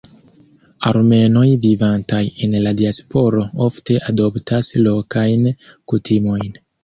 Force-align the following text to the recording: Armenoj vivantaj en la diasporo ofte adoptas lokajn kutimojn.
Armenoj 0.91 1.49
vivantaj 1.65 2.21
en 2.47 2.55
la 2.67 2.71
diasporo 2.79 3.43
ofte 3.67 3.99
adoptas 4.13 4.71
lokajn 4.87 5.45
kutimojn. 5.93 6.51